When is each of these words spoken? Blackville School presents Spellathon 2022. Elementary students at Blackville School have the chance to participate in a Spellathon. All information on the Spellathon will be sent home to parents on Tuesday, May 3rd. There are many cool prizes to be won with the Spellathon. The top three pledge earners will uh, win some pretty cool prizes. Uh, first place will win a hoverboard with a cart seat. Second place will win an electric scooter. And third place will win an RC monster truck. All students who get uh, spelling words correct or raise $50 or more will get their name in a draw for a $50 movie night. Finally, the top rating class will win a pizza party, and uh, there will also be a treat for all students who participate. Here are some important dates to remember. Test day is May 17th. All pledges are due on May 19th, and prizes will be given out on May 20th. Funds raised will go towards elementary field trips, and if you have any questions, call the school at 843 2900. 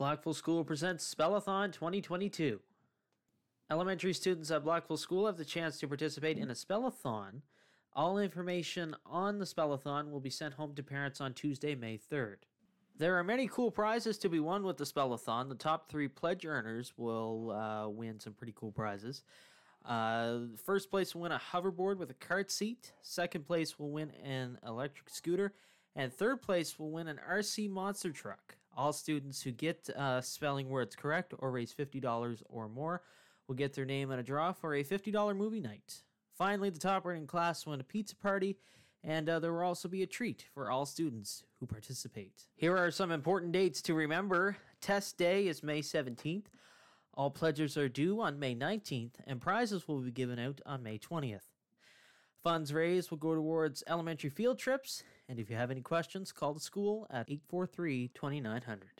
Blackville 0.00 0.34
School 0.34 0.64
presents 0.64 1.14
Spellathon 1.14 1.74
2022. 1.74 2.58
Elementary 3.70 4.14
students 4.14 4.50
at 4.50 4.64
Blackville 4.64 4.98
School 4.98 5.26
have 5.26 5.36
the 5.36 5.44
chance 5.44 5.78
to 5.78 5.86
participate 5.86 6.38
in 6.38 6.48
a 6.48 6.54
Spellathon. 6.54 7.42
All 7.92 8.16
information 8.16 8.96
on 9.04 9.38
the 9.38 9.44
Spellathon 9.44 10.10
will 10.10 10.20
be 10.20 10.30
sent 10.30 10.54
home 10.54 10.74
to 10.76 10.82
parents 10.82 11.20
on 11.20 11.34
Tuesday, 11.34 11.74
May 11.74 11.98
3rd. 11.98 12.36
There 12.96 13.18
are 13.18 13.22
many 13.22 13.46
cool 13.46 13.70
prizes 13.70 14.16
to 14.20 14.30
be 14.30 14.40
won 14.40 14.62
with 14.62 14.78
the 14.78 14.84
Spellathon. 14.84 15.50
The 15.50 15.54
top 15.54 15.90
three 15.90 16.08
pledge 16.08 16.46
earners 16.46 16.94
will 16.96 17.50
uh, 17.50 17.90
win 17.90 18.18
some 18.20 18.32
pretty 18.32 18.54
cool 18.56 18.72
prizes. 18.72 19.22
Uh, 19.84 20.38
first 20.64 20.90
place 20.90 21.14
will 21.14 21.22
win 21.22 21.32
a 21.32 21.42
hoverboard 21.52 21.98
with 21.98 22.08
a 22.08 22.14
cart 22.14 22.50
seat. 22.50 22.94
Second 23.02 23.46
place 23.46 23.78
will 23.78 23.90
win 23.90 24.12
an 24.24 24.56
electric 24.66 25.10
scooter. 25.10 25.52
And 25.94 26.10
third 26.10 26.40
place 26.40 26.78
will 26.78 26.90
win 26.90 27.06
an 27.06 27.20
RC 27.30 27.68
monster 27.68 28.12
truck. 28.12 28.56
All 28.80 28.94
students 28.94 29.42
who 29.42 29.50
get 29.50 29.90
uh, 29.90 30.22
spelling 30.22 30.70
words 30.70 30.96
correct 30.96 31.34
or 31.38 31.50
raise 31.50 31.74
$50 31.74 32.42
or 32.48 32.66
more 32.66 33.02
will 33.46 33.54
get 33.54 33.74
their 33.74 33.84
name 33.84 34.10
in 34.10 34.18
a 34.18 34.22
draw 34.22 34.52
for 34.52 34.74
a 34.74 34.82
$50 34.82 35.36
movie 35.36 35.60
night. 35.60 36.00
Finally, 36.32 36.70
the 36.70 36.78
top 36.78 37.04
rating 37.04 37.26
class 37.26 37.66
will 37.66 37.72
win 37.72 37.80
a 37.82 37.84
pizza 37.84 38.16
party, 38.16 38.56
and 39.04 39.28
uh, 39.28 39.38
there 39.38 39.52
will 39.52 39.60
also 39.60 39.86
be 39.86 40.02
a 40.02 40.06
treat 40.06 40.46
for 40.54 40.70
all 40.70 40.86
students 40.86 41.44
who 41.58 41.66
participate. 41.66 42.46
Here 42.56 42.74
are 42.74 42.90
some 42.90 43.10
important 43.10 43.52
dates 43.52 43.82
to 43.82 43.92
remember. 43.92 44.56
Test 44.80 45.18
day 45.18 45.46
is 45.46 45.62
May 45.62 45.82
17th. 45.82 46.46
All 47.12 47.30
pledges 47.30 47.76
are 47.76 47.90
due 47.90 48.22
on 48.22 48.38
May 48.38 48.54
19th, 48.54 49.16
and 49.26 49.42
prizes 49.42 49.88
will 49.88 50.00
be 50.00 50.10
given 50.10 50.38
out 50.38 50.62
on 50.64 50.82
May 50.82 50.98
20th. 50.98 51.50
Funds 52.42 52.72
raised 52.72 53.10
will 53.10 53.18
go 53.18 53.34
towards 53.34 53.84
elementary 53.86 54.30
field 54.30 54.58
trips, 54.58 55.02
and 55.28 55.38
if 55.38 55.50
you 55.50 55.56
have 55.56 55.70
any 55.70 55.82
questions, 55.82 56.32
call 56.32 56.54
the 56.54 56.60
school 56.60 57.06
at 57.10 57.28
843 57.28 58.08
2900. 58.14 58.90